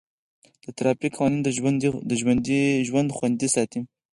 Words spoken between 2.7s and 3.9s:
ژوند خوندي ساتي.